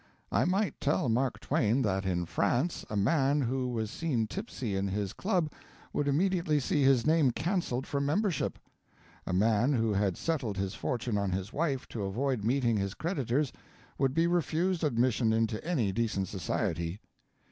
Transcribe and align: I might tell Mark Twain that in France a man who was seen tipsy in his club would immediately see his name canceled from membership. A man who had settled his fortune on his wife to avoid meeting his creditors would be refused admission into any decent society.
I 0.31 0.45
might 0.45 0.81
tell 0.81 1.09
Mark 1.09 1.39
Twain 1.39 1.83
that 1.83 2.07
in 2.07 2.25
France 2.25 2.83
a 2.89 2.95
man 2.97 3.39
who 3.39 3.67
was 3.67 3.91
seen 3.91 4.25
tipsy 4.25 4.75
in 4.75 4.87
his 4.87 5.13
club 5.13 5.51
would 5.93 6.07
immediately 6.07 6.59
see 6.59 6.81
his 6.81 7.05
name 7.05 7.29
canceled 7.29 7.85
from 7.85 8.07
membership. 8.07 8.57
A 9.27 9.31
man 9.33 9.73
who 9.73 9.93
had 9.93 10.17
settled 10.17 10.57
his 10.57 10.73
fortune 10.73 11.19
on 11.19 11.29
his 11.29 11.53
wife 11.53 11.87
to 11.89 12.01
avoid 12.01 12.43
meeting 12.43 12.77
his 12.77 12.95
creditors 12.95 13.53
would 13.99 14.15
be 14.15 14.25
refused 14.25 14.83
admission 14.83 15.31
into 15.33 15.63
any 15.63 15.91
decent 15.91 16.27
society. 16.29 16.99